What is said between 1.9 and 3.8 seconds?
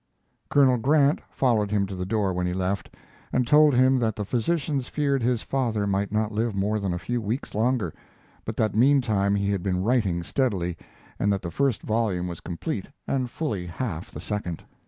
the door when he left, and told